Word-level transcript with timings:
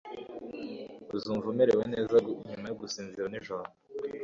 Uzumva 1.15 1.45
umerewe 1.49 1.83
neza 1.93 2.15
nyuma 2.47 2.65
yo 2.69 2.75
gusinzira 2.81 3.25
nijoro. 3.29 3.65